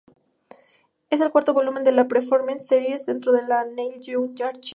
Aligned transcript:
Es 1.11 1.21
el 1.21 1.31
cuarto 1.31 1.53
volumen 1.53 1.83
de 1.83 1.91
la 1.91 2.07
Performance 2.07 2.65
Series 2.65 3.05
dentro 3.05 3.33
de 3.33 3.43
los 3.43 3.67
Neil 3.75 4.01
Young 4.01 4.31
Archives. 4.41 4.69